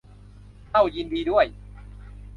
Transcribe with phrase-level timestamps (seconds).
[0.71, 1.45] เอ้า ยินดีด้วย